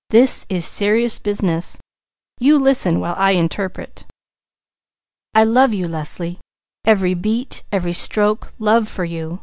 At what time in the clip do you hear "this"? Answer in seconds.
0.09-0.47